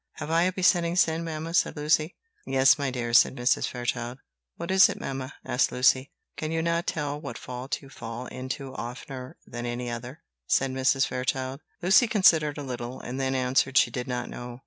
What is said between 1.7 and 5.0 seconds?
Lucy. "Yes, my dear," said Mrs. Fairchild. "What is it,